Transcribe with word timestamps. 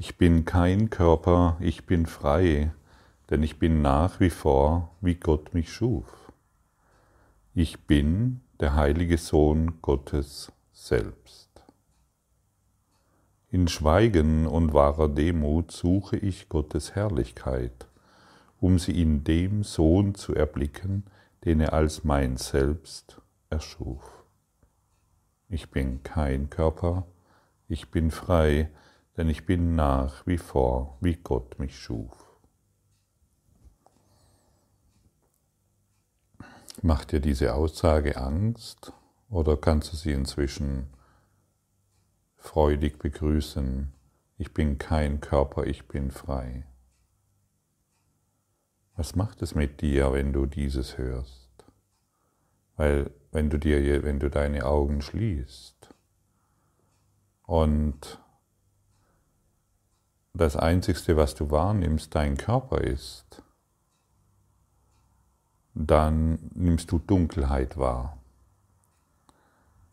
Ich 0.00 0.16
bin 0.16 0.44
kein 0.44 0.90
Körper, 0.90 1.56
ich 1.58 1.84
bin 1.84 2.06
frei, 2.06 2.72
denn 3.30 3.42
ich 3.42 3.58
bin 3.58 3.82
nach 3.82 4.20
wie 4.20 4.30
vor, 4.30 4.94
wie 5.00 5.16
Gott 5.16 5.54
mich 5.54 5.72
schuf. 5.72 6.32
Ich 7.52 7.80
bin 7.88 8.40
der 8.60 8.76
heilige 8.76 9.18
Sohn 9.18 9.82
Gottes 9.82 10.52
selbst. 10.72 11.50
In 13.50 13.66
Schweigen 13.66 14.46
und 14.46 14.72
wahrer 14.72 15.08
Demut 15.08 15.72
suche 15.72 16.16
ich 16.16 16.48
Gottes 16.48 16.94
Herrlichkeit, 16.94 17.88
um 18.60 18.78
sie 18.78 19.02
in 19.02 19.24
dem 19.24 19.64
Sohn 19.64 20.14
zu 20.14 20.32
erblicken, 20.32 21.06
den 21.44 21.58
er 21.58 21.72
als 21.72 22.04
mein 22.04 22.36
Selbst 22.36 23.20
erschuf. 23.50 24.22
Ich 25.48 25.72
bin 25.72 26.04
kein 26.04 26.50
Körper, 26.50 27.04
ich 27.66 27.90
bin 27.90 28.12
frei, 28.12 28.70
denn 29.18 29.28
ich 29.28 29.44
bin 29.44 29.74
nach 29.74 30.24
wie 30.28 30.38
vor, 30.38 30.96
wie 31.00 31.16
Gott 31.16 31.58
mich 31.58 31.76
schuf. 31.76 32.38
Macht 36.82 37.10
dir 37.10 37.18
diese 37.18 37.54
Aussage 37.54 38.16
Angst 38.16 38.92
oder 39.28 39.56
kannst 39.56 39.92
du 39.92 39.96
sie 39.96 40.12
inzwischen 40.12 40.86
freudig 42.36 43.00
begrüßen? 43.00 43.92
Ich 44.36 44.54
bin 44.54 44.78
kein 44.78 45.20
Körper, 45.20 45.66
ich 45.66 45.88
bin 45.88 46.12
frei. 46.12 46.64
Was 48.94 49.16
macht 49.16 49.42
es 49.42 49.56
mit 49.56 49.80
dir, 49.80 50.12
wenn 50.12 50.32
du 50.32 50.46
dieses 50.46 50.96
hörst? 50.96 51.64
Weil 52.76 53.10
wenn 53.32 53.50
du 53.50 53.58
dir, 53.58 54.04
wenn 54.04 54.20
du 54.20 54.30
deine 54.30 54.64
Augen 54.64 55.02
schließt 55.02 55.92
und 57.42 58.20
das 60.38 60.56
Einzigste, 60.56 61.16
was 61.16 61.34
du 61.34 61.50
wahrnimmst, 61.50 62.14
dein 62.14 62.36
Körper 62.36 62.80
ist, 62.80 63.42
dann 65.74 66.38
nimmst 66.54 66.90
du 66.90 66.98
Dunkelheit 66.98 67.76
wahr. 67.76 68.18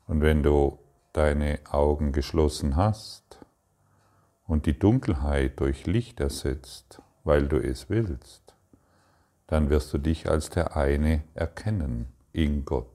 Und 0.07 0.21
wenn 0.21 0.43
du 0.43 0.77
deine 1.13 1.59
Augen 1.71 2.11
geschlossen 2.11 2.75
hast 2.75 3.39
und 4.47 4.67
die 4.67 4.77
Dunkelheit 4.77 5.59
durch 5.59 5.87
Licht 5.87 6.19
ersetzt, 6.19 7.01
weil 7.23 7.47
du 7.47 7.57
es 7.57 7.89
willst, 7.89 8.55
dann 9.47 9.69
wirst 9.69 9.93
du 9.93 9.97
dich 9.97 10.29
als 10.29 10.49
der 10.49 10.75
eine 10.75 11.23
erkennen 11.33 12.07
in 12.33 12.65
Gott. 12.65 12.87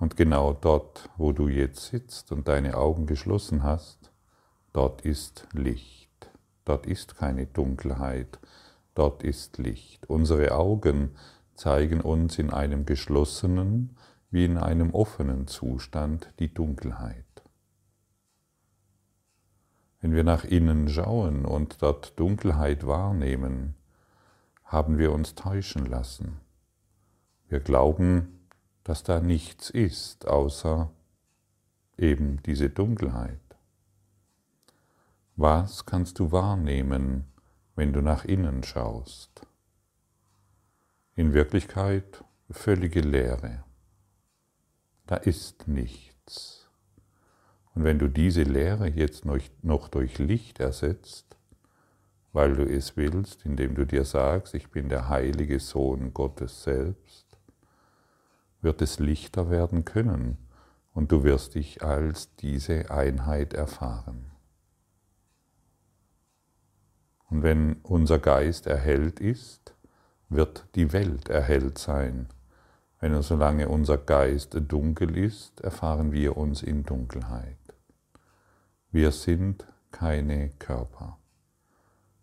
Und 0.00 0.16
genau 0.16 0.52
dort, 0.52 1.08
wo 1.16 1.32
du 1.32 1.48
jetzt 1.48 1.86
sitzt 1.86 2.32
und 2.32 2.48
deine 2.48 2.76
Augen 2.76 3.06
geschlossen 3.06 3.62
hast, 3.62 4.10
dort 4.74 5.00
ist 5.00 5.46
Licht. 5.52 6.30
Dort 6.66 6.86
ist 6.86 7.16
keine 7.16 7.46
Dunkelheit, 7.46 8.38
dort 8.94 9.22
ist 9.22 9.56
Licht. 9.56 10.06
Unsere 10.10 10.54
Augen 10.54 11.16
zeigen 11.54 12.02
uns 12.02 12.38
in 12.38 12.50
einem 12.50 12.84
geschlossenen 12.84 13.96
wie 14.30 14.44
in 14.44 14.58
einem 14.58 14.90
offenen 14.90 15.46
Zustand 15.46 16.28
die 16.40 16.52
Dunkelheit. 16.52 17.24
Wenn 20.00 20.12
wir 20.12 20.24
nach 20.24 20.44
innen 20.44 20.88
schauen 20.88 21.44
und 21.46 21.80
dort 21.80 22.18
Dunkelheit 22.18 22.84
wahrnehmen, 22.84 23.74
haben 24.64 24.98
wir 24.98 25.12
uns 25.12 25.36
täuschen 25.36 25.86
lassen. 25.86 26.40
Wir 27.48 27.60
glauben, 27.60 28.40
dass 28.82 29.04
da 29.04 29.20
nichts 29.20 29.70
ist, 29.70 30.26
außer 30.26 30.90
eben 31.96 32.42
diese 32.42 32.70
Dunkelheit. 32.70 33.43
Was 35.36 35.84
kannst 35.84 36.20
du 36.20 36.30
wahrnehmen, 36.30 37.24
wenn 37.74 37.92
du 37.92 38.00
nach 38.02 38.24
innen 38.24 38.62
schaust? 38.62 39.44
In 41.16 41.34
Wirklichkeit 41.34 42.22
völlige 42.50 43.00
Leere. 43.00 43.64
Da 45.06 45.16
ist 45.16 45.66
nichts. 45.66 46.68
Und 47.74 47.82
wenn 47.82 47.98
du 47.98 48.06
diese 48.06 48.44
Leere 48.44 48.86
jetzt 48.86 49.24
noch 49.24 49.88
durch 49.88 50.18
Licht 50.18 50.60
ersetzt, 50.60 51.36
weil 52.32 52.54
du 52.54 52.62
es 52.62 52.96
willst, 52.96 53.44
indem 53.44 53.74
du 53.74 53.84
dir 53.84 54.04
sagst, 54.04 54.54
ich 54.54 54.70
bin 54.70 54.88
der 54.88 55.08
heilige 55.08 55.58
Sohn 55.58 56.14
Gottes 56.14 56.62
selbst, 56.62 57.26
wird 58.60 58.80
es 58.82 59.00
lichter 59.00 59.50
werden 59.50 59.84
können 59.84 60.38
und 60.92 61.10
du 61.10 61.24
wirst 61.24 61.56
dich 61.56 61.82
als 61.82 62.36
diese 62.36 62.92
Einheit 62.92 63.52
erfahren. 63.52 64.33
Und 67.30 67.42
wenn 67.42 67.76
unser 67.82 68.18
Geist 68.18 68.66
erhellt 68.66 69.20
ist, 69.20 69.74
wird 70.28 70.66
die 70.74 70.92
Welt 70.92 71.28
erhellt 71.28 71.78
sein. 71.78 72.28
Wenn 73.00 73.20
solange 73.22 73.68
unser 73.68 73.98
Geist 73.98 74.56
dunkel 74.68 75.16
ist, 75.16 75.60
erfahren 75.60 76.12
wir 76.12 76.36
uns 76.36 76.62
in 76.62 76.84
Dunkelheit. 76.84 77.58
Wir 78.90 79.10
sind 79.10 79.66
keine 79.90 80.50
Körper. 80.58 81.18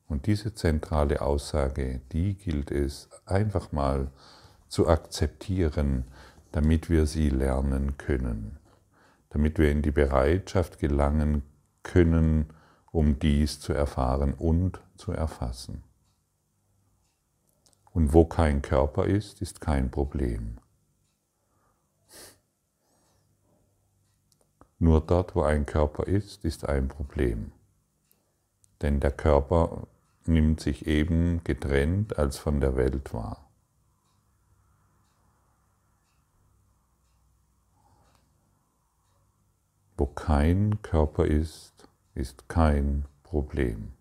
Und 0.07 0.27
diese 0.27 0.53
zentrale 0.53 1.21
Aussage, 1.21 2.01
die 2.11 2.35
gilt 2.35 2.71
es 2.71 3.09
einfach 3.25 3.71
mal 3.71 4.11
zu 4.67 4.87
akzeptieren, 4.87 6.05
damit 6.51 6.89
wir 6.89 7.05
sie 7.05 7.29
lernen 7.29 7.97
können, 7.97 8.57
damit 9.29 9.57
wir 9.57 9.71
in 9.71 9.81
die 9.81 9.91
Bereitschaft 9.91 10.79
gelangen 10.79 11.43
können, 11.83 12.47
um 12.91 13.19
dies 13.19 13.59
zu 13.59 13.73
erfahren 13.73 14.33
und 14.33 14.81
zu 14.97 15.11
erfassen. 15.11 15.83
Und 17.93 18.13
wo 18.13 18.25
kein 18.25 18.61
Körper 18.61 19.05
ist, 19.05 19.41
ist 19.41 19.61
kein 19.61 19.91
Problem. 19.91 20.57
Nur 24.79 25.01
dort, 25.01 25.35
wo 25.35 25.43
ein 25.43 25.65
Körper 25.65 26.07
ist, 26.07 26.43
ist 26.43 26.67
ein 26.67 26.87
Problem. 26.87 27.51
Denn 28.81 28.99
der 28.99 29.11
Körper 29.11 29.87
nimmt 30.25 30.59
sich 30.59 30.87
eben 30.87 31.43
getrennt 31.43 32.17
als 32.17 32.37
von 32.37 32.59
der 32.59 32.75
Welt 32.75 33.13
wahr. 33.13 33.47
Wo 39.97 40.07
kein 40.07 40.81
Körper 40.81 41.25
ist, 41.25 41.70
ist 42.13 42.47
kein 42.47 43.05
Problem. 43.23 43.93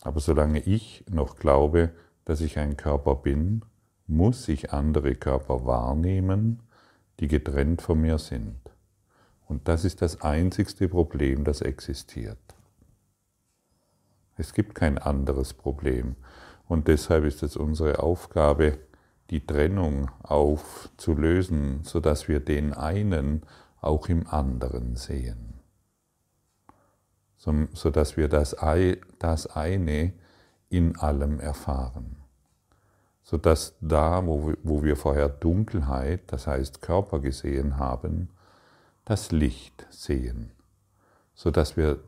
Aber 0.00 0.20
solange 0.20 0.60
ich 0.60 1.04
noch 1.08 1.36
glaube, 1.36 1.92
dass 2.24 2.40
ich 2.40 2.58
ein 2.58 2.76
Körper 2.76 3.14
bin, 3.14 3.64
muss 4.06 4.48
ich 4.48 4.72
andere 4.72 5.14
Körper 5.14 5.64
wahrnehmen, 5.64 6.62
die 7.20 7.28
getrennt 7.28 7.80
von 7.80 8.00
mir 8.00 8.18
sind. 8.18 8.58
Und 9.46 9.68
das 9.68 9.84
ist 9.84 10.02
das 10.02 10.20
einzigste 10.20 10.88
Problem, 10.88 11.44
das 11.44 11.60
existiert. 11.60 12.38
Es 14.36 14.52
gibt 14.52 14.74
kein 14.74 14.98
anderes 14.98 15.54
Problem. 15.54 16.16
Und 16.66 16.88
deshalb 16.88 17.24
ist 17.24 17.42
es 17.42 17.56
unsere 17.56 18.00
Aufgabe, 18.00 18.78
die 19.30 19.46
Trennung 19.46 20.10
aufzulösen, 20.22 21.82
sodass 21.84 22.28
wir 22.28 22.40
den 22.40 22.72
einen 22.72 23.42
auch 23.86 24.08
im 24.08 24.26
anderen 24.26 24.96
sehen, 24.96 25.54
sodass 27.36 28.16
wir 28.16 28.28
das, 28.28 28.54
eine 28.54 30.12
in 30.70 30.96
allem 30.96 31.40
erfahren, 31.40 32.16
sodass 33.22 33.76
da, 33.80 34.26
wo 34.26 34.82
wir 34.82 34.96
vorher 34.96 35.28
Dunkelheit, 35.28 36.22
das 36.32 36.46
heißt 36.46 36.82
Körper 36.82 37.20
gesehen 37.20 37.78
haben, 37.78 38.30
das 39.04 39.30
Licht 39.32 39.86
sehen, 39.90 40.50
sodass 41.34 41.76
wir 41.76 42.00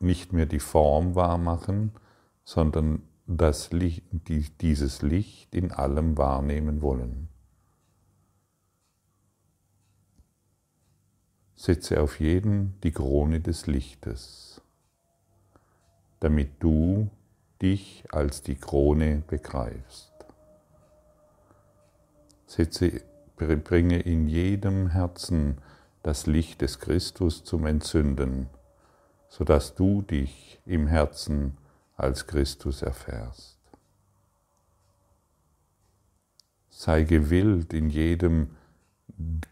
nicht 0.00 0.32
mehr 0.32 0.46
die 0.46 0.60
Form 0.60 1.16
wahrmachen, 1.16 1.92
sondern 2.44 3.02
das 3.26 3.72
Licht, 3.72 4.04
dieses 4.60 5.02
Licht 5.02 5.54
in 5.54 5.72
allem 5.72 6.16
wahrnehmen 6.16 6.80
wollen. 6.80 7.28
Setze 11.60 12.00
auf 12.00 12.20
jeden 12.20 12.80
die 12.84 12.92
Krone 12.92 13.40
des 13.40 13.66
Lichtes, 13.66 14.62
damit 16.20 16.62
du 16.62 17.10
dich 17.60 18.04
als 18.12 18.42
die 18.42 18.54
Krone 18.54 19.24
begreifst. 19.26 20.12
Setze, 22.46 23.02
bringe 23.34 23.98
in 23.98 24.28
jedem 24.28 24.90
Herzen 24.90 25.60
das 26.04 26.28
Licht 26.28 26.60
des 26.60 26.78
Christus 26.78 27.42
zum 27.42 27.66
Entzünden, 27.66 28.48
sodass 29.28 29.74
du 29.74 30.02
dich 30.02 30.60
im 30.64 30.86
Herzen 30.86 31.58
als 31.96 32.28
Christus 32.28 32.82
erfährst. 32.82 33.58
Sei 36.68 37.02
gewillt 37.02 37.72
in 37.72 37.90
jedem 37.90 38.50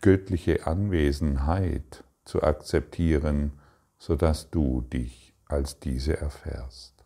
göttliche 0.01 0.67
Anwesenheit 0.67 2.05
zu 2.25 2.43
akzeptieren, 2.43 3.53
sodass 3.99 4.51
du 4.51 4.83
dich 4.83 5.35
als 5.47 5.79
diese 5.79 6.19
erfährst. 6.19 7.05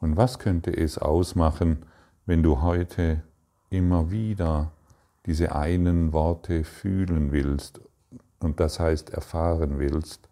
Und 0.00 0.16
was 0.16 0.38
könnte 0.38 0.70
es 0.70 0.98
ausmachen, 0.98 1.84
wenn 2.26 2.42
du 2.42 2.60
heute 2.60 3.22
immer 3.70 4.10
wieder 4.10 4.72
diese 5.26 5.54
einen 5.54 6.12
Worte 6.12 6.64
fühlen 6.64 7.32
willst 7.32 7.80
und 8.38 8.60
das 8.60 8.78
heißt 8.78 9.10
erfahren 9.10 9.78
willst, 9.78 10.28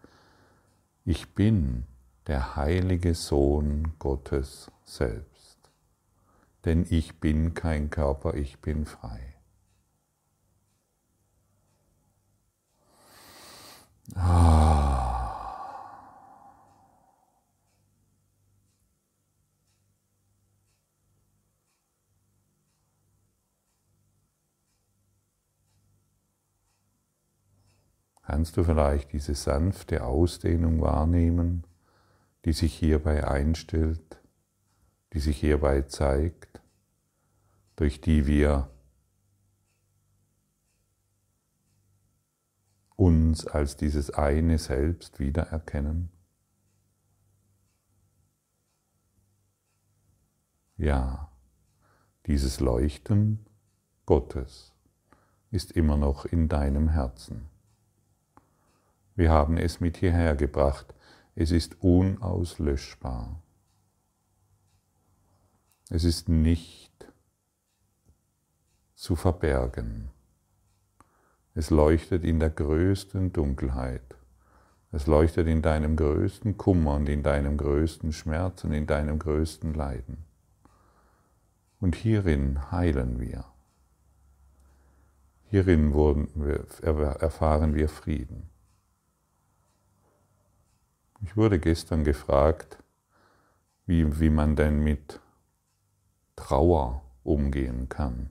ich 1.05 1.35
bin 1.35 1.87
der 2.27 2.57
heilige 2.57 3.15
Sohn 3.15 3.95
Gottes 3.99 4.71
selbst. 4.85 5.34
Denn 6.65 6.87
ich 6.89 7.21
bin 7.21 7.53
kein 7.55 7.91
Körper, 7.91 8.35
ich 8.35 8.61
bin 8.61 8.87
frei. 8.87 9.35
Ah. 14.15 14.85
Kannst 28.27 28.57
du 28.57 28.65
vielleicht 28.65 29.13
diese 29.13 29.35
sanfte 29.35 30.03
Ausdehnung 30.03 30.81
wahrnehmen, 30.81 31.67
die 32.45 32.53
sich 32.53 32.75
hierbei 32.75 33.29
einstellt, 33.29 34.21
die 35.13 35.21
sich 35.21 35.39
hierbei 35.39 35.83
zeigt, 35.83 36.54
durch 37.77 38.01
die 38.01 38.27
wir 38.27 38.71
uns 42.97 43.47
als 43.47 43.77
dieses 43.77 44.11
eine 44.11 44.59
Selbst 44.59 45.19
wiedererkennen? 45.19 46.11
Ja, 50.77 51.31
dieses 52.27 52.61
Leuchten 52.61 53.47
Gottes 54.07 54.73
ist 55.51 55.73
immer 55.73 55.97
noch 55.97 56.25
in 56.25 56.49
deinem 56.49 56.89
Herzen. 56.89 57.49
Wir 59.15 59.31
haben 59.31 59.57
es 59.57 59.81
mit 59.81 59.99
hierher 59.99 60.35
gebracht. 60.35 60.95
Es 61.37 61.53
ist 61.53 61.81
unauslöschbar. 61.81 63.41
Es 65.91 66.03
ist 66.05 66.29
nicht 66.29 66.84
zu 69.05 69.17
verbergen. 69.17 70.09
Es 71.55 71.69
leuchtet 71.69 72.25
in 72.25 72.41
der 72.41 72.49
größten 72.49 73.35
Dunkelheit. 73.35 74.17
Es 74.93 75.07
leuchtet 75.07 75.47
in 75.47 75.61
deinem 75.61 75.95
größten 75.95 76.57
Kummer 76.57 76.95
und 76.95 77.11
in 77.11 77.23
deinem 77.23 77.59
größten 77.59 78.15
Schmerz 78.15 78.65
und 78.65 78.73
in 78.73 78.87
deinem 78.87 79.19
größten 79.19 79.75
Leiden. 79.75 80.25
Und 81.81 81.97
hierin 81.97 82.73
heilen 82.73 83.21
wir. 83.21 83.45
Hierin 85.51 85.93
wir, 85.93 86.65
erfahren 87.21 87.75
wir 87.75 87.91
Frieden. 87.91 88.49
Ich 91.21 91.37
wurde 91.37 91.59
gestern 91.59 92.05
gefragt, 92.05 92.79
wie, 93.85 94.19
wie 94.19 94.31
man 94.31 94.57
denn 94.57 94.83
mit 94.83 95.21
Trauer 96.37 97.03
umgehen 97.23 97.91
kann. 97.91 98.31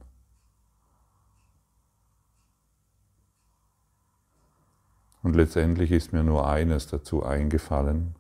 Und 5.24 5.36
letztendlich 5.38 5.92
ist 5.92 6.12
mir 6.12 6.24
nur 6.24 6.48
eines 6.48 6.88
dazu 6.88 7.24
eingefallen. 7.24 8.16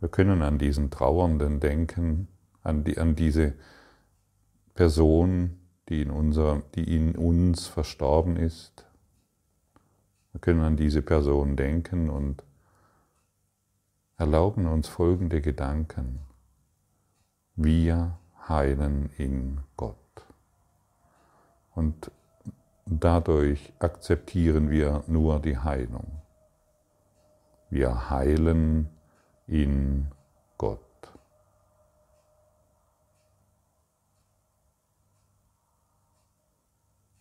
Wir 0.00 0.08
können 0.08 0.42
an 0.42 0.58
diesen 0.58 0.90
Trauernden 0.90 1.60
denken, 1.60 2.28
an, 2.62 2.84
die, 2.84 2.98
an 2.98 3.16
diese 3.16 3.54
Person, 4.74 5.58
die 5.88 6.02
in, 6.02 6.10
unser, 6.10 6.62
die 6.76 6.96
in 6.96 7.16
uns 7.16 7.66
verstorben 7.66 8.36
ist. 8.36 8.86
Wir 10.32 10.40
können 10.40 10.60
an 10.60 10.76
diese 10.76 11.02
Person 11.02 11.56
denken 11.56 12.08
und 12.08 12.44
erlauben 14.16 14.66
uns 14.66 14.86
folgende 14.88 15.40
Gedanken. 15.40 16.20
Wir 17.56 18.18
heilen 18.48 19.10
in 19.18 19.60
Gott. 19.76 19.96
Und 21.74 22.10
dadurch 23.00 23.72
akzeptieren 23.78 24.70
wir 24.70 25.04
nur 25.06 25.40
die 25.40 25.58
Heilung. 25.58 26.22
Wir 27.70 28.10
heilen 28.10 28.88
in 29.46 30.08
Gott. 30.58 30.80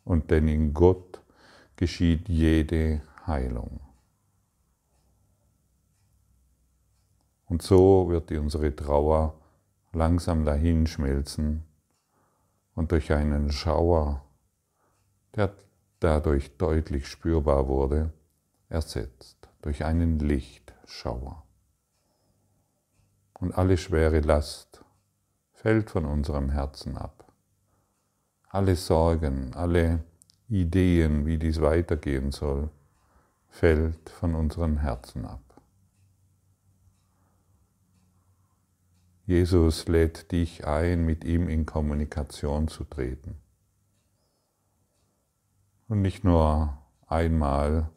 Und 0.04 0.30
denn 0.32 0.48
in 0.48 0.74
Gott 0.74 1.22
geschieht 1.76 2.28
jede 2.28 3.02
Heilung. 3.26 3.80
Und 7.48 7.62
so 7.62 8.10
wird 8.10 8.32
unsere 8.32 8.76
Trauer 8.76 9.34
langsam 9.94 10.46
dahinschmelzen 10.46 11.64
und 12.76 12.92
durch 12.92 13.12
einen 13.12 13.52
Schauer, 13.52 14.24
der 15.36 15.54
dadurch 16.00 16.58
deutlich 16.58 17.08
spürbar 17.08 17.68
wurde, 17.68 18.12
ersetzt 18.70 19.50
durch 19.62 19.86
einen 19.86 20.20
Lichtschauer. 20.20 21.44
Und 23.34 23.54
alle 23.54 23.78
schwere 23.78 24.20
Last 24.20 24.84
fällt 25.54 25.90
von 25.90 26.06
unserem 26.06 26.50
Herzen 26.50 26.98
ab. 26.98 27.32
Alle 28.50 28.76
Sorgen, 28.76 29.54
alle 29.54 30.04
Ideen, 30.50 31.26
wie 31.26 31.38
dies 31.38 31.62
weitergehen 31.62 32.32
soll, 32.32 32.70
fällt 33.48 34.10
von 34.10 34.36
unserem 34.36 34.78
Herzen 34.78 35.26
ab. 35.26 35.42
Jesus 39.26 39.88
lädt 39.88 40.32
dich 40.32 40.66
ein, 40.66 41.06
mit 41.06 41.24
ihm 41.24 41.48
in 41.48 41.66
Kommunikation 41.66 42.68
zu 42.68 42.84
treten. 42.84 43.41
Und 45.92 46.02
nicht 46.02 46.24
nur 46.24 46.78
einmal, 47.08 47.90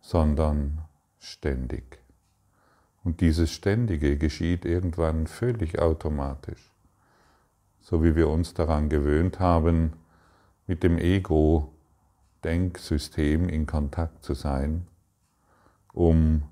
sondern 0.00 0.88
ständig. 1.18 1.98
Und 3.04 3.20
dieses 3.20 3.52
Ständige 3.52 4.16
geschieht 4.16 4.64
irgendwann 4.64 5.26
völlig 5.26 5.78
automatisch. 5.78 6.72
So 7.78 8.02
wie 8.02 8.16
wir 8.16 8.30
uns 8.30 8.54
daran 8.54 8.88
gewöhnt 8.88 9.38
haben, 9.38 9.92
mit 10.66 10.82
dem 10.82 10.96
Ego-Denksystem 10.96 13.50
in 13.50 13.66
Kontakt 13.66 14.24
zu 14.24 14.32
sein, 14.32 14.86
um 15.92 16.44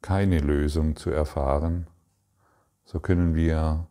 keine 0.00 0.38
Lösung 0.38 0.94
zu 0.94 1.10
erfahren, 1.10 1.88
so 2.84 3.00
können 3.00 3.34
wir 3.34 3.88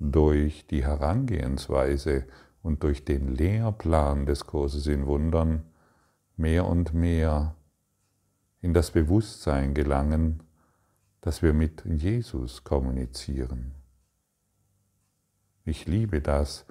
durch 0.00 0.66
die 0.66 0.84
Herangehensweise 0.84 2.26
und 2.62 2.82
durch 2.82 3.04
den 3.04 3.28
Lehrplan 3.28 4.26
des 4.26 4.46
Kurses 4.46 4.86
in 4.86 5.06
Wundern 5.06 5.64
mehr 6.36 6.66
und 6.66 6.94
mehr 6.94 7.54
in 8.60 8.74
das 8.74 8.90
Bewusstsein 8.90 9.74
gelangen, 9.74 10.42
dass 11.20 11.42
wir 11.42 11.52
mit 11.52 11.84
Jesus 11.84 12.64
kommunizieren. 12.64 13.74
Ich 15.64 15.86
liebe 15.86 16.20
das, 16.20 16.66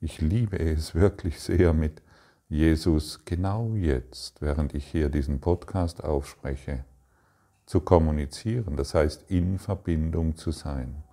ich 0.00 0.20
liebe 0.20 0.58
es 0.58 0.94
wirklich 0.94 1.40
sehr 1.40 1.72
mit 1.72 2.02
Jesus 2.48 3.24
genau 3.24 3.74
jetzt, 3.74 4.42
während 4.42 4.74
ich 4.74 4.86
hier 4.86 5.08
diesen 5.08 5.40
Podcast 5.40 6.02
aufspreche, 6.02 6.84
zu 7.64 7.80
kommunizieren, 7.80 8.76
das 8.76 8.94
heißt 8.94 9.30
in 9.30 9.58
Verbindung 9.58 10.36
zu 10.36 10.50
sein. 10.50 11.04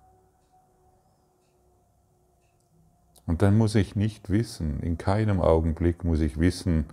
Und 3.28 3.42
dann 3.42 3.58
muss 3.58 3.74
ich 3.74 3.94
nicht 3.94 4.30
wissen, 4.30 4.80
in 4.80 4.96
keinem 4.96 5.42
Augenblick 5.42 6.02
muss 6.02 6.20
ich 6.20 6.40
wissen, 6.40 6.86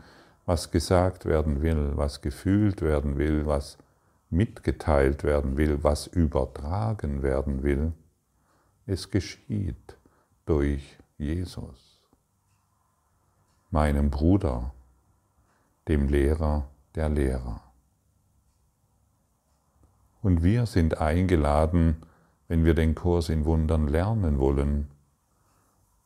was 0.45 0.69
gesagt 0.69 1.23
werden 1.23 1.61
will, 1.61 1.93
was 1.95 2.19
gefühlt 2.19 2.81
werden 2.81 3.17
will, 3.17 3.45
was 3.45 3.77
mitgeteilt 4.29 5.23
werden 5.23 5.55
will, 5.55 5.81
was 5.85 6.07
übertragen 6.07 7.23
werden 7.23 7.63
will. 7.63 7.93
Es 8.85 9.11
geschieht 9.11 9.95
durch 10.45 10.97
Jesus, 11.17 12.01
meinem 13.71 14.09
Bruder, 14.09 14.73
dem 15.87 16.09
Lehrer 16.09 16.67
der 16.95 17.07
Lehrer. 17.07 17.61
Und 20.21 20.43
wir 20.43 20.65
sind 20.65 20.97
eingeladen, 20.97 21.95
wenn 22.49 22.65
wir 22.65 22.73
den 22.73 22.93
Kurs 22.93 23.29
in 23.29 23.45
Wundern 23.45 23.87
lernen 23.87 24.37
wollen, 24.37 24.89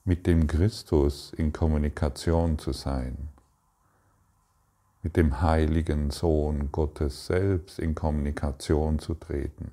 mit 0.04 0.28
dem 0.28 0.48
Christus 0.48 1.34
in 1.34 1.54
Kommunikation 1.54 2.58
zu 2.58 2.74
sein, 2.74 3.30
mit 5.04 5.16
dem 5.16 5.42
heiligen 5.42 6.12
Sohn 6.12 6.72
Gottes 6.72 7.28
selbst 7.28 7.80
in 7.80 7.96
Kommunikation 7.96 9.00
zu 9.00 9.14
treten. 9.14 9.72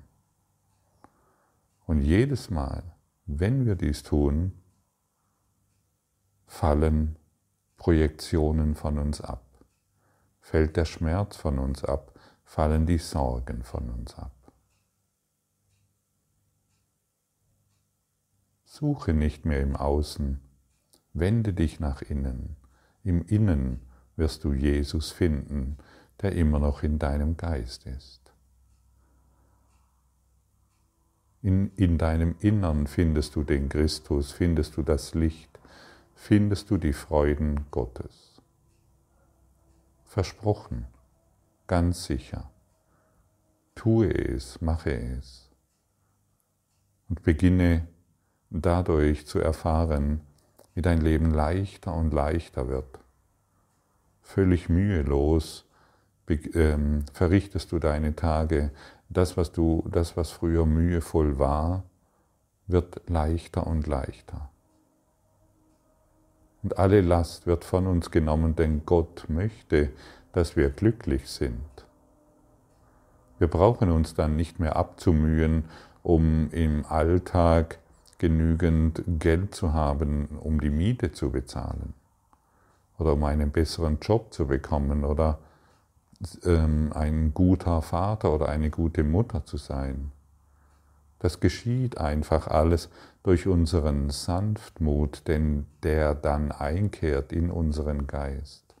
Und 1.85 2.01
jedes 2.01 2.49
Mal, 2.49 2.83
wenn 3.25 3.65
wir 3.65 3.75
dies 3.75 4.03
tun, 4.03 4.53
fallen 6.45 7.15
Projektionen 7.77 8.75
von 8.75 8.97
uns 8.97 9.21
ab, 9.21 9.43
fällt 10.39 10.77
der 10.77 10.85
Schmerz 10.85 11.35
von 11.35 11.59
uns 11.59 11.83
ab, 11.83 12.13
fallen 12.43 12.85
die 12.85 12.97
Sorgen 12.97 13.63
von 13.63 13.89
uns 13.89 14.15
ab. 14.17 14.36
Suche 18.79 19.11
nicht 19.11 19.43
mehr 19.43 19.59
im 19.59 19.75
Außen, 19.75 20.39
wende 21.13 21.51
dich 21.51 21.79
nach 21.79 22.03
innen. 22.03 22.57
Im 23.03 23.23
Innen 23.25 23.81
wirst 24.17 24.43
du 24.43 24.53
Jesus 24.53 25.09
finden, 25.09 25.77
der 26.21 26.33
immer 26.33 26.59
noch 26.59 26.83
in 26.83 26.99
deinem 26.99 27.37
Geist 27.37 27.87
ist. 27.87 28.35
In, 31.41 31.71
in 31.75 31.97
deinem 31.97 32.35
Innern 32.39 32.85
findest 32.85 33.35
du 33.35 33.43
den 33.43 33.67
Christus, 33.67 34.31
findest 34.31 34.77
du 34.77 34.83
das 34.83 35.15
Licht, 35.15 35.59
findest 36.13 36.69
du 36.69 36.77
die 36.77 36.93
Freuden 36.93 37.65
Gottes. 37.71 38.43
Versprochen, 40.05 40.85
ganz 41.65 42.05
sicher. 42.05 42.51
Tue 43.73 44.11
es, 44.11 44.61
mache 44.61 44.93
es 44.93 45.49
und 47.09 47.23
beginne 47.23 47.87
dadurch 48.49 49.25
zu 49.27 49.39
erfahren, 49.39 50.21
wie 50.73 50.81
dein 50.81 51.01
Leben 51.01 51.31
leichter 51.31 51.93
und 51.93 52.13
leichter 52.13 52.67
wird. 52.67 52.99
Völlig 54.21 54.69
mühelos 54.69 55.65
ähm, 56.29 57.05
verrichtest 57.13 57.71
du 57.71 57.79
deine 57.79 58.15
Tage. 58.15 58.71
Das, 59.09 59.37
was 59.37 59.51
du, 59.51 59.83
das, 59.89 60.17
was 60.17 60.31
früher 60.31 60.65
mühevoll 60.65 61.39
war, 61.39 61.83
wird 62.67 63.09
leichter 63.09 63.65
und 63.65 63.87
leichter. 63.87 64.49
Und 66.63 66.77
alle 66.77 67.01
Last 67.01 67.47
wird 67.47 67.63
von 67.63 67.87
uns 67.87 68.11
genommen, 68.11 68.55
denn 68.55 68.85
Gott 68.85 69.25
möchte, 69.29 69.89
dass 70.33 70.55
wir 70.57 70.69
glücklich 70.69 71.29
sind. 71.29 71.85
Wir 73.39 73.47
brauchen 73.47 73.91
uns 73.91 74.15
dann 74.15 74.35
nicht 74.35 74.59
mehr 74.59 74.75
abzumühen, 74.75 75.65
um 76.03 76.49
im 76.51 76.85
Alltag 76.85 77.79
genügend 78.17 79.03
Geld 79.19 79.53
zu 79.53 79.73
haben, 79.73 80.39
um 80.39 80.59
die 80.59 80.69
Miete 80.69 81.11
zu 81.11 81.31
bezahlen 81.31 81.93
oder 82.97 83.13
um 83.13 83.23
einen 83.23 83.51
besseren 83.51 83.99
Job 84.01 84.33
zu 84.33 84.47
bekommen 84.47 85.03
oder 85.03 85.39
ähm, 86.43 86.91
ein 86.93 87.33
guter 87.33 87.81
Vater 87.81 88.33
oder 88.33 88.49
eine 88.49 88.69
gute 88.69 89.03
Mutter 89.03 89.45
zu 89.45 89.57
sein. 89.57 90.11
Das 91.19 91.39
geschieht 91.39 91.97
einfach 91.97 92.47
alles 92.47 92.89
durch 93.23 93.47
unseren 93.47 94.09
Sanftmut, 94.09 95.27
denn 95.27 95.65
der 95.83 96.15
dann 96.15 96.51
einkehrt 96.51 97.31
in 97.31 97.49
unseren 97.49 98.07
Geist. 98.07 98.75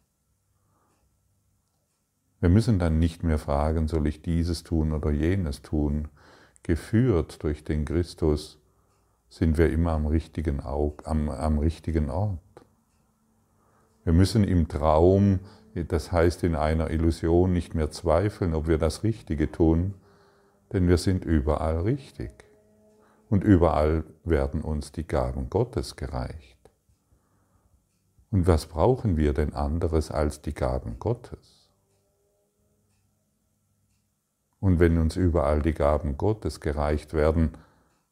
Wir 2.39 2.49
müssen 2.49 2.77
dann 2.77 2.99
nicht 2.99 3.23
mehr 3.23 3.39
fragen, 3.39 3.87
soll 3.87 4.05
ich 4.05 4.21
dieses 4.21 4.63
tun 4.63 4.91
oder 4.91 5.09
jenes 5.09 5.63
tun. 5.63 6.09
Geführt 6.61 7.41
durch 7.43 7.63
den 7.63 7.85
Christus 7.85 8.59
sind 9.29 9.57
wir 9.57 9.69
immer 9.71 9.91
am 9.91 10.07
richtigen, 10.07 10.61
am, 10.61 11.29
am 11.29 11.59
richtigen 11.59 12.09
Ort. 12.09 12.39
Wir 14.03 14.13
müssen 14.13 14.43
im 14.43 14.67
Traum, 14.67 15.39
das 15.73 16.11
heißt 16.11 16.43
in 16.43 16.55
einer 16.55 16.89
Illusion, 16.91 17.51
nicht 17.51 17.75
mehr 17.75 17.91
zweifeln, 17.91 18.53
ob 18.53 18.67
wir 18.67 18.77
das 18.77 19.03
Richtige 19.03 19.51
tun, 19.51 19.95
denn 20.71 20.87
wir 20.87 20.97
sind 20.97 21.25
überall 21.25 21.81
richtig. 21.81 22.31
Und 23.29 23.43
überall 23.43 24.05
werden 24.23 24.61
uns 24.61 24.93
die 24.93 25.05
Gaben 25.05 25.49
Gottes 25.49 25.97
gereicht. 25.97 26.57
Und 28.31 28.47
was 28.47 28.67
brauchen 28.67 29.17
wir 29.17 29.33
denn 29.33 29.53
anderes 29.53 30.11
als 30.11 30.41
die 30.41 30.53
Gaben 30.53 30.99
Gottes? 30.99 31.69
Und 34.59 34.79
wenn 34.79 34.97
uns 34.97 35.15
überall 35.15 35.61
die 35.61 35.73
Gaben 35.73 36.17
Gottes 36.17 36.59
gereicht 36.61 37.13
werden, 37.13 37.51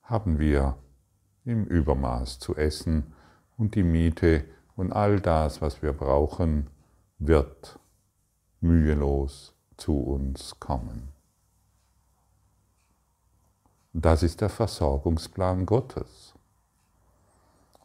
haben 0.04 0.40
wir 0.40 0.78
im 1.46 1.66
Übermaß 1.66 2.40
zu 2.40 2.56
essen 2.56 3.14
und 3.58 3.76
die 3.76 3.84
Miete 3.84 4.44
und 4.76 4.92
all 4.92 5.22
das, 5.22 5.62
was 5.62 5.82
wir 5.82 5.94
brauchen, 5.94 6.68
wird 7.20 7.80
mühelos 8.62 9.54
zu 9.78 9.98
uns 9.98 10.60
kommen. 10.60 11.10
Das 13.94 14.24
ist 14.24 14.42
der 14.42 14.50
Versorgungsplan 14.50 15.66
Gottes. 15.66 16.34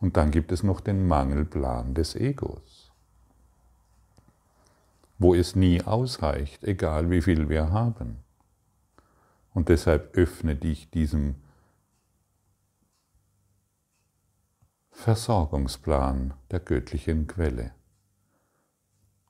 Und 0.01 0.17
dann 0.17 0.31
gibt 0.31 0.51
es 0.51 0.63
noch 0.63 0.81
den 0.81 1.07
Mangelplan 1.07 1.95
des 1.95 2.17
Egos, 2.17 2.91
wo 5.19 5.35
es 5.35 5.55
nie 5.55 5.83
ausreicht, 5.83 6.65
egal 6.65 7.11
wie 7.11 7.21
viel 7.21 7.49
wir 7.49 7.71
haben. 7.71 8.17
Und 9.53 9.69
deshalb 9.69 10.17
öffne 10.17 10.57
dich 10.57 10.91
diesem 10.91 11.37
Versorgungsplan 15.01 16.35
der 16.51 16.61
göttlichen 16.61 17.27
Quelle. 17.27 17.73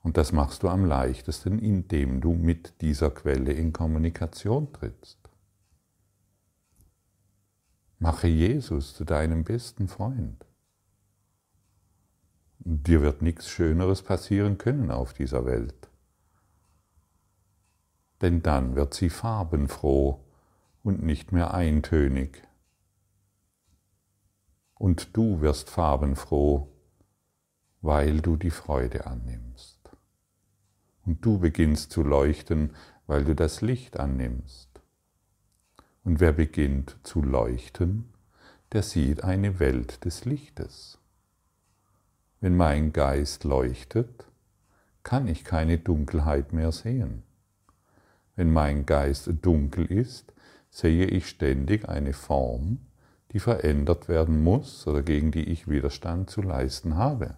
Und 0.03 0.17
das 0.17 0.33
machst 0.33 0.63
du 0.63 0.67
am 0.67 0.83
leichtesten, 0.83 1.59
indem 1.59 2.19
du 2.19 2.33
mit 2.33 2.81
dieser 2.81 3.09
Quelle 3.09 3.53
in 3.53 3.71
Kommunikation 3.71 4.73
trittst. 4.73 5.17
Mache 7.99 8.27
Jesus 8.27 8.93
zu 8.95 9.05
deinem 9.05 9.45
besten 9.45 9.87
Freund. 9.87 10.45
Dir 12.59 13.01
wird 13.01 13.21
nichts 13.21 13.47
Schöneres 13.47 14.01
passieren 14.01 14.57
können 14.57 14.91
auf 14.91 15.13
dieser 15.13 15.45
Welt. 15.45 15.89
Denn 18.19 18.43
dann 18.43 18.75
wird 18.75 18.93
sie 18.93 19.09
farbenfroh 19.09 20.19
und 20.83 21.01
nicht 21.01 21.31
mehr 21.31 21.53
eintönig 21.53 22.45
und 24.81 25.15
du 25.15 25.41
wirst 25.41 25.69
farbenfroh, 25.69 26.67
weil 27.81 28.19
du 28.19 28.35
die 28.35 28.49
Freude 28.49 29.05
annimmst. 29.05 29.77
Und 31.05 31.23
du 31.23 31.37
beginnst 31.37 31.91
zu 31.91 32.01
leuchten, 32.01 32.71
weil 33.05 33.23
du 33.23 33.35
das 33.35 33.61
Licht 33.61 33.99
annimmst. 33.99 34.81
Und 36.03 36.19
wer 36.19 36.33
beginnt 36.33 36.97
zu 37.03 37.21
leuchten, 37.21 38.11
der 38.71 38.81
sieht 38.81 39.23
eine 39.23 39.59
Welt 39.59 40.03
des 40.03 40.25
Lichtes. 40.25 40.97
Wenn 42.39 42.57
mein 42.57 42.91
Geist 42.91 43.43
leuchtet, 43.43 44.25
kann 45.03 45.27
ich 45.27 45.43
keine 45.43 45.77
Dunkelheit 45.77 46.53
mehr 46.53 46.71
sehen. 46.71 47.21
Wenn 48.35 48.51
mein 48.51 48.87
Geist 48.87 49.29
dunkel 49.43 49.85
ist, 49.85 50.33
sehe 50.71 51.05
ich 51.05 51.27
ständig 51.29 51.87
eine 51.87 52.13
Form, 52.13 52.79
die 53.31 53.39
verändert 53.39 54.09
werden 54.09 54.43
muss 54.43 54.85
oder 54.87 55.01
gegen 55.01 55.31
die 55.31 55.49
ich 55.49 55.67
Widerstand 55.67 56.29
zu 56.29 56.41
leisten 56.41 56.95
habe, 56.95 57.37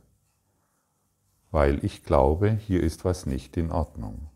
weil 1.51 1.83
ich 1.85 2.03
glaube, 2.03 2.51
hier 2.51 2.81
ist 2.81 3.05
was 3.05 3.25
nicht 3.25 3.57
in 3.57 3.71
Ordnung. 3.71 4.29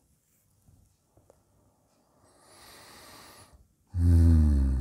Hm. 3.93 4.77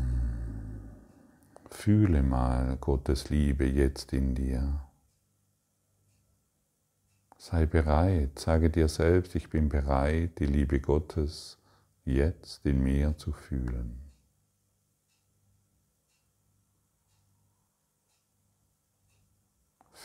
Fühle 1.70 2.22
mal 2.22 2.76
Gottes 2.78 3.30
Liebe 3.30 3.64
jetzt 3.64 4.12
in 4.12 4.34
dir. 4.34 4.80
Sei 7.38 7.64
bereit, 7.64 8.38
sage 8.38 8.70
dir 8.70 8.88
selbst, 8.88 9.34
ich 9.34 9.48
bin 9.50 9.68
bereit, 9.68 10.38
die 10.40 10.46
Liebe 10.46 10.80
Gottes 10.80 11.58
jetzt 12.04 12.66
in 12.66 12.82
mir 12.82 13.16
zu 13.16 13.32
fühlen. 13.32 14.05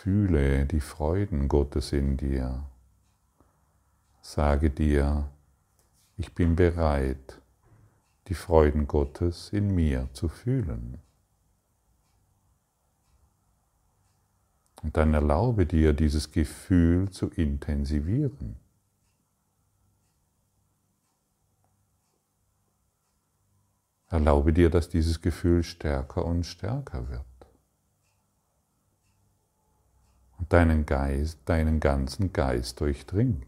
Fühle 0.01 0.65
die 0.65 0.79
Freuden 0.79 1.47
Gottes 1.47 1.91
in 1.91 2.17
dir. 2.17 2.65
Sage 4.23 4.71
dir, 4.71 5.29
ich 6.17 6.33
bin 6.33 6.55
bereit, 6.55 7.39
die 8.27 8.33
Freuden 8.33 8.87
Gottes 8.87 9.53
in 9.53 9.75
mir 9.75 10.09
zu 10.13 10.27
fühlen. 10.27 10.97
Und 14.81 14.97
dann 14.97 15.13
erlaube 15.13 15.67
dir, 15.67 15.93
dieses 15.93 16.31
Gefühl 16.31 17.11
zu 17.11 17.27
intensivieren. 17.27 18.55
Erlaube 24.07 24.51
dir, 24.51 24.71
dass 24.71 24.89
dieses 24.89 25.21
Gefühl 25.21 25.61
stärker 25.61 26.25
und 26.25 26.43
stärker 26.47 27.07
wird. 27.07 27.30
Deinen 30.51 30.85
Geist, 30.85 31.39
deinen 31.45 31.79
ganzen 31.79 32.33
Geist 32.33 32.81
durchdringt. 32.81 33.45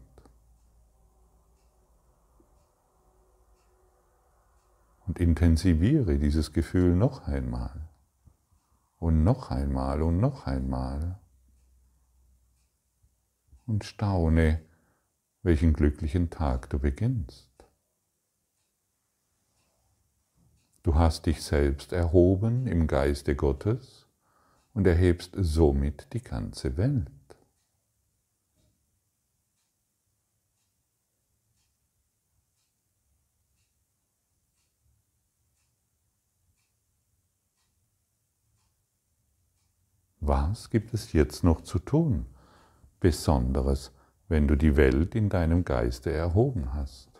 Und 5.06 5.18
intensiviere 5.18 6.18
dieses 6.18 6.54
Gefühl 6.54 6.96
noch 6.96 7.26
einmal 7.28 7.88
und 8.98 9.22
noch 9.22 9.50
einmal 9.50 10.00
und 10.00 10.18
noch 10.18 10.46
einmal. 10.46 11.20
Und 13.66 13.84
staune, 13.84 14.62
welchen 15.42 15.74
glücklichen 15.74 16.30
Tag 16.30 16.70
du 16.70 16.78
beginnst. 16.78 17.50
Du 20.82 20.94
hast 20.94 21.26
dich 21.26 21.42
selbst 21.42 21.92
erhoben 21.92 22.66
im 22.66 22.86
Geiste 22.86 23.36
Gottes 23.36 24.03
und 24.74 24.86
erhebst 24.86 25.32
somit 25.36 26.12
die 26.12 26.22
ganze 26.22 26.76
Welt. 26.76 27.10
Was 40.26 40.70
gibt 40.70 40.94
es 40.94 41.12
jetzt 41.12 41.44
noch 41.44 41.60
zu 41.60 41.78
tun? 41.78 42.26
Besonderes, 42.98 43.92
wenn 44.28 44.48
du 44.48 44.56
die 44.56 44.74
Welt 44.74 45.14
in 45.14 45.28
deinem 45.28 45.66
Geiste 45.66 46.10
erhoben 46.10 46.72
hast. 46.72 47.10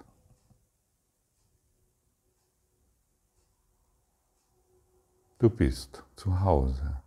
Du 5.39 5.51
bist 5.51 6.03
zu 6.17 6.41
Hause, 6.41 7.04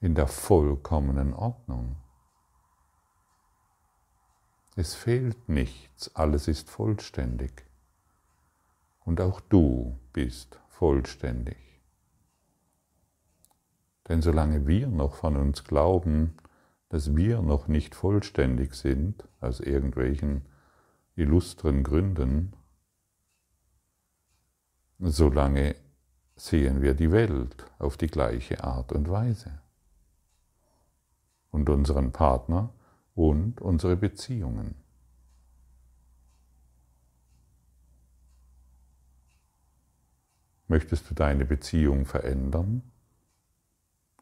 in 0.00 0.14
der 0.14 0.26
vollkommenen 0.26 1.32
Ordnung. 1.34 1.96
Es 4.76 4.94
fehlt 4.94 5.48
nichts, 5.48 6.14
alles 6.14 6.48
ist 6.48 6.68
vollständig. 6.68 7.64
Und 9.04 9.20
auch 9.20 9.40
du 9.40 9.98
bist 10.12 10.60
vollständig. 10.68 11.56
Denn 14.08 14.20
solange 14.20 14.66
wir 14.66 14.88
noch 14.88 15.14
von 15.14 15.36
uns 15.36 15.64
glauben, 15.64 16.36
dass 16.90 17.16
wir 17.16 17.40
noch 17.40 17.68
nicht 17.68 17.94
vollständig 17.94 18.74
sind, 18.74 19.26
aus 19.40 19.60
irgendwelchen 19.60 20.44
illustren 21.16 21.82
Gründen, 21.82 22.52
solange 24.98 25.74
sehen 26.36 26.82
wir 26.82 26.94
die 26.94 27.10
Welt 27.10 27.64
auf 27.78 27.96
die 27.96 28.06
gleiche 28.06 28.62
Art 28.62 28.92
und 28.92 29.10
Weise. 29.10 29.62
Und 31.56 31.70
unseren 31.70 32.12
Partner 32.12 32.74
und 33.14 33.62
unsere 33.62 33.96
Beziehungen. 33.96 34.74
Möchtest 40.68 41.08
du 41.10 41.14
deine 41.14 41.46
Beziehung 41.46 42.04
verändern? 42.04 42.82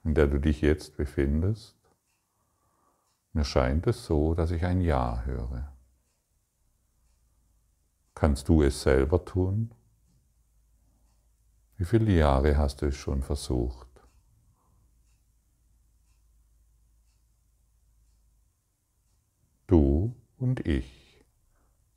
in 0.05 0.15
der 0.15 0.27
du 0.27 0.39
dich 0.39 0.61
jetzt 0.61 0.97
befindest? 0.97 1.77
Mir 3.33 3.45
scheint 3.45 3.87
es 3.87 4.05
so, 4.05 4.35
dass 4.35 4.51
ich 4.51 4.65
ein 4.65 4.81
Ja 4.81 5.23
höre. 5.25 5.73
Kannst 8.15 8.49
du 8.49 8.63
es 8.63 8.83
selber 8.83 9.25
tun? 9.25 9.75
Wie 11.77 11.85
viele 11.85 12.13
Jahre 12.13 12.57
hast 12.57 12.83
du 12.83 12.87
es 12.87 12.97
schon 12.97 13.23
versucht? 13.23 13.89
Du 19.67 20.15
und 20.55 20.69
ich 20.69 21.21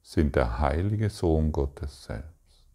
sind 0.02 0.36
der 0.36 0.58
heilige 0.58 1.12
Sohn 1.12 1.52
Gottes 1.52 2.06
selbst. 2.06 2.72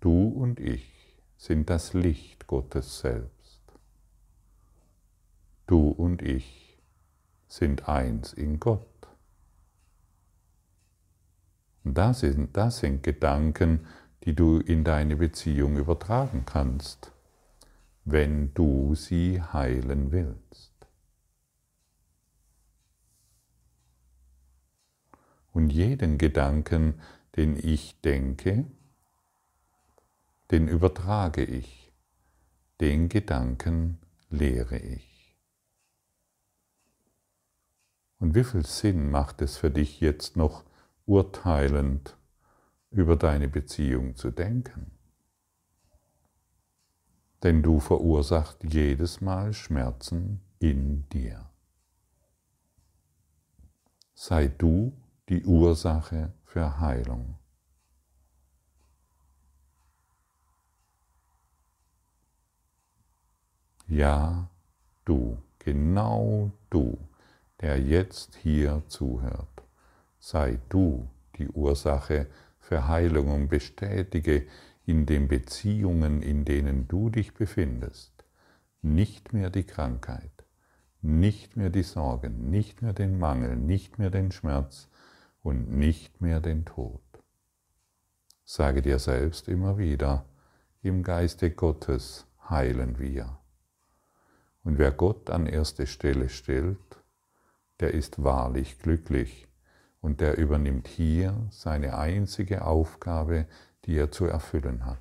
Du 0.00 0.26
und 0.30 0.58
ich 0.58 1.16
sind 1.36 1.70
das 1.70 1.92
Licht 1.92 2.48
Gottes 2.48 2.98
selbst. 2.98 3.60
Du 5.68 5.90
und 5.90 6.22
ich 6.22 6.76
sind 7.46 7.88
eins 7.88 8.32
in 8.32 8.58
Gott. 8.58 9.06
Das 11.84 12.18
sind, 12.18 12.56
das 12.56 12.78
sind 12.78 13.04
Gedanken, 13.04 13.86
die 14.24 14.34
du 14.34 14.58
in 14.58 14.82
deine 14.82 15.14
Beziehung 15.14 15.76
übertragen 15.76 16.42
kannst, 16.46 17.12
wenn 18.04 18.52
du 18.54 18.96
sie 18.96 19.40
heilen 19.40 20.10
willst. 20.10 20.65
Und 25.56 25.70
jeden 25.70 26.18
Gedanken, 26.18 27.00
den 27.34 27.56
ich 27.56 27.98
denke, 28.02 28.66
den 30.50 30.68
übertrage 30.68 31.42
ich, 31.42 31.94
den 32.82 33.08
Gedanken 33.08 33.98
lehre 34.28 34.76
ich. 34.76 35.34
Und 38.18 38.34
wie 38.34 38.44
viel 38.44 38.66
Sinn 38.66 39.10
macht 39.10 39.40
es 39.40 39.56
für 39.56 39.70
dich 39.70 39.98
jetzt 40.02 40.36
noch 40.36 40.62
urteilend 41.06 42.18
über 42.90 43.16
deine 43.16 43.48
Beziehung 43.48 44.14
zu 44.14 44.30
denken? 44.30 44.90
Denn 47.42 47.62
du 47.62 47.80
verursachst 47.80 48.62
jedes 48.62 49.22
Mal 49.22 49.54
Schmerzen 49.54 50.42
in 50.58 51.08
dir. 51.08 51.48
Sei 54.12 54.48
du 54.48 54.92
die 55.28 55.44
Ursache 55.44 56.32
für 56.44 56.80
Heilung. 56.80 57.36
Ja, 63.88 64.50
du, 65.04 65.38
genau 65.58 66.50
du 66.70 66.98
der 67.60 67.80
jetzt 67.80 68.36
hier 68.36 68.82
zuhört. 68.88 69.62
Sei 70.18 70.58
du 70.68 71.08
die 71.38 71.48
Ursache 71.48 72.26
für 72.58 72.88
Heilung 72.88 73.28
und 73.28 73.48
bestätige 73.48 74.46
in 74.84 75.06
den 75.06 75.28
Beziehungen, 75.28 76.22
in 76.22 76.44
denen 76.44 76.88
du 76.88 77.10
dich 77.10 77.34
befindest, 77.34 78.24
nicht 78.82 79.32
mehr 79.32 79.50
die 79.50 79.64
Krankheit, 79.64 80.44
nicht 81.00 81.56
mehr 81.56 81.70
die 81.70 81.82
Sorgen, 81.82 82.50
nicht 82.50 82.82
mehr 82.82 82.92
den 82.92 83.18
Mangel, 83.18 83.56
nicht 83.56 83.98
mehr 83.98 84.10
den 84.10 84.32
Schmerz 84.32 84.88
und 85.46 85.70
nicht 85.70 86.20
mehr 86.20 86.40
den 86.40 86.64
Tod. 86.64 87.00
Sage 88.44 88.82
dir 88.82 88.98
selbst 88.98 89.46
immer 89.46 89.78
wieder, 89.78 90.24
im 90.82 91.04
Geiste 91.04 91.52
Gottes 91.52 92.26
heilen 92.50 92.98
wir. 92.98 93.38
Und 94.64 94.78
wer 94.78 94.90
Gott 94.90 95.30
an 95.30 95.46
erste 95.46 95.86
Stelle 95.86 96.30
stellt, 96.30 97.00
der 97.78 97.94
ist 97.94 98.24
wahrlich 98.24 98.80
glücklich 98.80 99.46
und 100.00 100.20
der 100.20 100.36
übernimmt 100.36 100.88
hier 100.88 101.46
seine 101.50 101.96
einzige 101.96 102.64
Aufgabe, 102.64 103.46
die 103.84 103.96
er 103.96 104.10
zu 104.10 104.24
erfüllen 104.24 104.84
hat. 104.84 104.98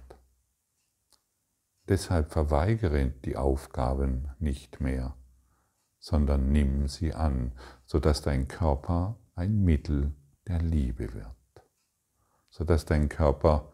Deshalb 1.87 2.31
verweigere 2.31 3.07
die 3.25 3.35
Aufgaben 3.35 4.29
nicht 4.37 4.79
mehr, 4.79 5.15
sondern 5.97 6.51
nimm 6.51 6.87
sie 6.87 7.15
an, 7.15 7.51
sodass 7.87 8.21
dein 8.21 8.47
Körper 8.47 9.17
ein 9.33 9.63
Mittel 9.63 10.13
der 10.47 10.59
Liebe 10.61 11.13
wird, 11.13 11.65
sodass 12.49 12.85
dein 12.85 13.09
Körper 13.09 13.71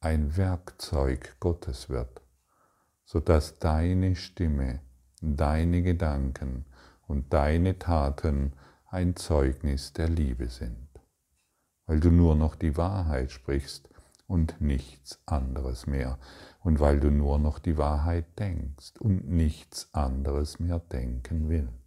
ein 0.00 0.36
Werkzeug 0.36 1.36
Gottes 1.40 1.88
wird, 1.88 2.22
sodass 3.04 3.58
deine 3.58 4.16
Stimme, 4.16 4.80
deine 5.20 5.82
Gedanken, 5.82 6.66
und 7.06 7.32
deine 7.32 7.78
Taten 7.78 8.52
ein 8.90 9.16
Zeugnis 9.16 9.92
der 9.92 10.08
Liebe 10.08 10.48
sind, 10.48 10.88
weil 11.86 12.00
du 12.00 12.10
nur 12.10 12.34
noch 12.34 12.54
die 12.54 12.76
Wahrheit 12.76 13.30
sprichst 13.30 13.88
und 14.26 14.60
nichts 14.60 15.20
anderes 15.26 15.86
mehr, 15.86 16.18
und 16.60 16.80
weil 16.80 17.00
du 17.00 17.10
nur 17.10 17.38
noch 17.38 17.58
die 17.58 17.76
Wahrheit 17.76 18.38
denkst 18.38 18.94
und 18.98 19.28
nichts 19.28 19.92
anderes 19.92 20.58
mehr 20.60 20.78
denken 20.78 21.48
willst. 21.48 21.83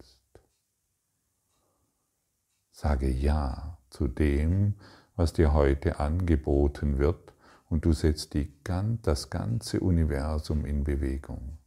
Sage 2.78 3.10
Ja 3.10 3.80
zu 3.90 4.08
dem, 4.08 4.76
was 5.16 5.34
dir 5.34 5.52
heute 5.52 6.00
angeboten 6.00 7.00
wird, 7.00 7.34
und 7.70 7.86
du 7.86 7.92
setzt 7.92 8.36
die, 8.36 8.54
das 9.02 9.32
ganze 9.32 9.80
Universum 9.80 10.64
in 10.64 10.84
Bewegung. 10.84 11.58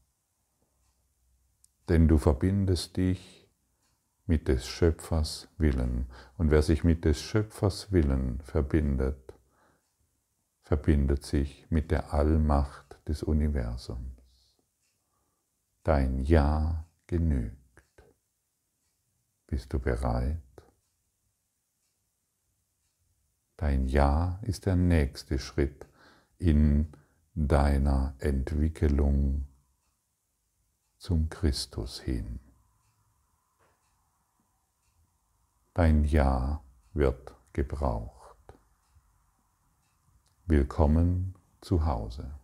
Denn 1.88 2.06
du 2.06 2.16
verbindest 2.16 2.96
dich 2.96 3.48
mit 4.26 4.46
des 4.46 4.68
Schöpfers 4.68 5.48
Willen. 5.58 6.06
Und 6.38 6.52
wer 6.52 6.62
sich 6.62 6.84
mit 6.84 7.04
des 7.04 7.20
Schöpfers 7.20 7.90
Willen 7.90 8.40
verbindet, 8.42 9.34
verbindet 10.62 11.24
sich 11.24 11.66
mit 11.70 11.90
der 11.90 12.14
Allmacht 12.14 13.00
des 13.08 13.24
Universums. 13.24 14.22
Dein 15.82 16.20
Ja 16.20 16.86
genügt. 17.08 17.56
Bist 19.48 19.72
du 19.72 19.80
bereit? 19.80 20.49
Dein 23.60 23.88
Ja 23.88 24.38
ist 24.40 24.64
der 24.64 24.74
nächste 24.74 25.38
Schritt 25.38 25.86
in 26.38 26.88
deiner 27.34 28.14
Entwicklung 28.18 29.48
zum 30.96 31.28
Christus 31.28 32.00
hin. 32.00 32.40
Dein 35.74 36.04
Ja 36.04 36.62
wird 36.94 37.34
gebraucht. 37.52 38.38
Willkommen 40.46 41.34
zu 41.60 41.84
Hause. 41.84 42.39